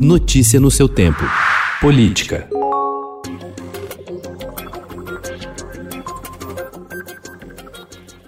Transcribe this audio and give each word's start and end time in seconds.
Notícia 0.00 0.58
no 0.58 0.72
seu 0.72 0.88
tempo. 0.88 1.22
Política. 1.80 2.48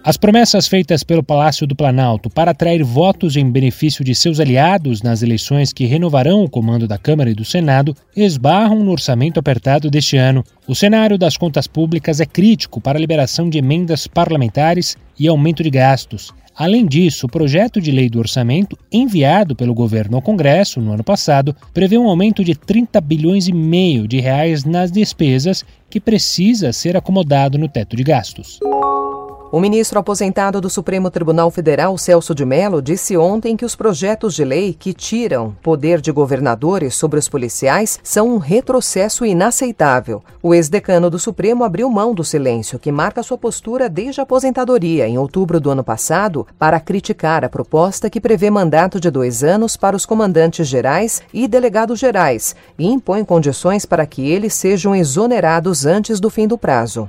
As 0.04 0.16
promessas 0.16 0.68
feitas 0.68 1.02
pelo 1.02 1.24
Palácio 1.24 1.66
do 1.66 1.74
Planalto 1.74 2.30
para 2.30 2.52
atrair 2.52 2.84
votos 2.84 3.36
em 3.36 3.50
benefício 3.50 4.04
de 4.04 4.14
seus 4.14 4.38
aliados 4.38 5.02
nas 5.02 5.22
eleições 5.24 5.72
que 5.72 5.86
renovarão 5.86 6.44
o 6.44 6.48
comando 6.48 6.86
da 6.86 6.98
Câmara 6.98 7.30
e 7.30 7.34
do 7.34 7.44
Senado 7.44 7.96
esbarram 8.16 8.84
no 8.84 8.92
orçamento 8.92 9.40
apertado 9.40 9.90
deste 9.90 10.16
ano. 10.16 10.44
O 10.68 10.74
cenário 10.76 11.18
das 11.18 11.36
contas 11.36 11.66
públicas 11.66 12.20
é 12.20 12.26
crítico 12.26 12.80
para 12.80 12.96
a 12.96 13.00
liberação 13.00 13.50
de 13.50 13.58
emendas 13.58 14.06
parlamentares 14.06 14.96
e 15.18 15.26
aumento 15.26 15.64
de 15.64 15.70
gastos. 15.70 16.32
Além 16.56 16.86
disso, 16.86 17.26
o 17.26 17.28
projeto 17.28 17.82
de 17.82 17.90
lei 17.90 18.08
do 18.08 18.18
orçamento, 18.18 18.78
enviado 18.90 19.54
pelo 19.54 19.74
governo 19.74 20.16
ao 20.16 20.22
Congresso 20.22 20.80
no 20.80 20.92
ano 20.92 21.04
passado, 21.04 21.54
prevê 21.74 21.98
um 21.98 22.08
aumento 22.08 22.42
de 22.42 22.54
30 22.54 22.98
bilhões 23.02 23.46
e 23.46 23.52
meio 23.52 24.08
de 24.08 24.20
reais 24.20 24.64
nas 24.64 24.90
despesas 24.90 25.62
que 25.90 26.00
precisa 26.00 26.72
ser 26.72 26.96
acomodado 26.96 27.58
no 27.58 27.68
teto 27.68 27.94
de 27.94 28.02
gastos. 28.02 28.58
O 29.52 29.60
ministro 29.60 30.00
aposentado 30.00 30.60
do 30.60 30.68
Supremo 30.68 31.08
Tribunal 31.08 31.52
Federal, 31.52 31.96
Celso 31.96 32.34
de 32.34 32.44
Mello, 32.44 32.82
disse 32.82 33.16
ontem 33.16 33.56
que 33.56 33.64
os 33.64 33.76
projetos 33.76 34.34
de 34.34 34.44
lei 34.44 34.74
que 34.74 34.92
tiram 34.92 35.56
poder 35.62 36.00
de 36.00 36.10
governadores 36.10 36.96
sobre 36.96 37.16
os 37.16 37.28
policiais 37.28 38.00
são 38.02 38.28
um 38.28 38.38
retrocesso 38.38 39.24
inaceitável. 39.24 40.20
O 40.42 40.52
ex-decano 40.52 41.08
do 41.08 41.18
Supremo 41.18 41.62
abriu 41.62 41.88
mão 41.88 42.12
do 42.12 42.24
silêncio 42.24 42.76
que 42.76 42.90
marca 42.90 43.22
sua 43.22 43.38
postura 43.38 43.88
desde 43.88 44.20
a 44.20 44.24
aposentadoria, 44.24 45.06
em 45.06 45.16
outubro 45.16 45.60
do 45.60 45.70
ano 45.70 45.84
passado, 45.84 46.44
para 46.58 46.80
criticar 46.80 47.44
a 47.44 47.48
proposta 47.48 48.10
que 48.10 48.20
prevê 48.20 48.50
mandato 48.50 48.98
de 48.98 49.12
dois 49.12 49.44
anos 49.44 49.76
para 49.76 49.94
os 49.94 50.04
comandantes 50.04 50.66
gerais 50.66 51.22
e 51.32 51.46
delegados 51.46 52.00
gerais 52.00 52.56
e 52.76 52.88
impõe 52.88 53.24
condições 53.24 53.86
para 53.86 54.06
que 54.06 54.28
eles 54.28 54.54
sejam 54.54 54.92
exonerados 54.92 55.86
antes 55.86 56.18
do 56.18 56.28
fim 56.28 56.48
do 56.48 56.58
prazo. 56.58 57.08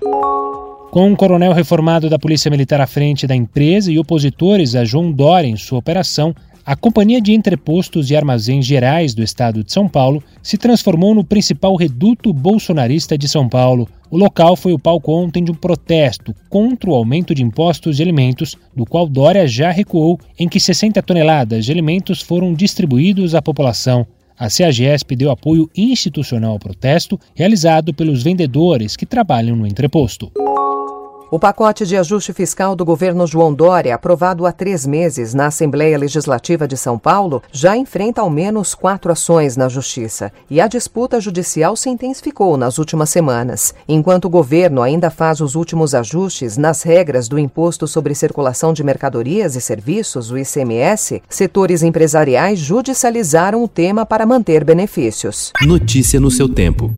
Com 0.91 1.09
um 1.09 1.15
coronel 1.15 1.51
reformado 1.51 2.09
da 2.09 2.17
Polícia 2.17 2.49
Militar 2.49 2.79
à 2.79 2.87
frente 2.87 3.27
da 3.27 3.35
empresa 3.35 3.91
e 3.91 3.99
opositores 3.99 4.73
a 4.73 4.85
João 4.85 5.11
Dória 5.11 5.47
em 5.47 5.57
sua 5.57 5.79
operação, 5.79 6.33
a 6.65 6.75
Companhia 6.75 7.21
de 7.21 7.33
Entrepostos 7.33 8.09
e 8.09 8.15
Armazéns 8.15 8.65
Gerais 8.65 9.13
do 9.13 9.21
Estado 9.21 9.63
de 9.63 9.71
São 9.71 9.87
Paulo 9.87 10.23
se 10.41 10.57
transformou 10.57 11.13
no 11.13 11.23
principal 11.23 11.75
reduto 11.75 12.33
bolsonarista 12.33 13.17
de 13.17 13.27
São 13.27 13.49
Paulo. 13.49 13.87
O 14.09 14.17
local 14.17 14.55
foi 14.55 14.73
o 14.73 14.79
palco 14.79 15.11
ontem 15.11 15.43
de 15.43 15.51
um 15.51 15.55
protesto 15.55 16.33
contra 16.49 16.89
o 16.89 16.95
aumento 16.95 17.35
de 17.35 17.43
impostos 17.43 17.97
de 17.97 18.03
alimentos, 18.03 18.57
do 18.75 18.85
qual 18.85 19.07
Dória 19.07 19.45
já 19.45 19.71
recuou, 19.71 20.17
em 20.39 20.47
que 20.47 20.59
60 20.59 21.01
toneladas 21.03 21.65
de 21.65 21.71
alimentos 21.71 22.21
foram 22.21 22.53
distribuídos 22.53 23.35
à 23.35 23.41
população. 23.41 24.07
A 24.39 24.49
CEAGESP 24.49 25.15
deu 25.15 25.31
apoio 25.31 25.69
institucional 25.75 26.51
ao 26.51 26.59
protesto 26.59 27.19
realizado 27.35 27.93
pelos 27.93 28.23
vendedores 28.23 28.95
que 28.95 29.05
trabalham 29.05 29.55
no 29.55 29.65
entreposto. 29.65 30.31
O 31.29 31.37
pacote 31.37 31.85
de 31.85 31.97
ajuste 31.97 32.31
fiscal 32.31 32.73
do 32.73 32.85
governo 32.85 33.27
João 33.27 33.53
Dória, 33.53 33.93
aprovado 33.93 34.45
há 34.45 34.51
três 34.53 34.85
meses 34.85 35.33
na 35.33 35.47
Assembleia 35.47 35.97
Legislativa 35.97 36.65
de 36.65 36.77
São 36.77 36.97
Paulo, 36.97 37.43
já 37.51 37.75
enfrenta 37.75 38.21
ao 38.21 38.29
menos 38.29 38.73
quatro 38.73 39.11
ações 39.11 39.57
na 39.57 39.67
Justiça. 39.67 40.31
E 40.49 40.61
a 40.61 40.67
disputa 40.67 41.19
judicial 41.19 41.75
se 41.75 41.89
intensificou 41.89 42.55
nas 42.55 42.77
últimas 42.77 43.09
semanas. 43.09 43.75
Enquanto 43.89 44.25
o 44.25 44.29
governo 44.29 44.81
ainda 44.81 45.09
faz 45.09 45.41
os 45.41 45.53
últimos 45.53 45.93
ajustes 45.93 46.55
nas 46.55 46.81
regras 46.81 47.27
do 47.27 47.37
Imposto 47.37 47.89
sobre 47.89 48.15
Circulação 48.15 48.71
de 48.71 48.81
Mercadorias 48.81 49.57
e 49.57 49.59
Serviços, 49.59 50.31
o 50.31 50.37
ICMS, 50.37 51.21
setores 51.27 51.83
empresariais 51.83 52.57
judicializaram 52.57 53.61
o 53.61 53.67
tema 53.67 54.05
para 54.05 54.25
manter 54.25 54.63
benefícios. 54.63 55.51
Notícia 55.61 56.21
no 56.21 56.31
seu 56.31 56.47
tempo. 56.47 56.93